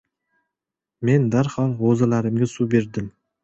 [1.11, 3.17] Men darhol g‘o‘zalarimga suv berdim.